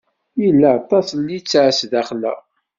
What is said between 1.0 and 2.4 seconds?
n litteɛ sdaxel-a.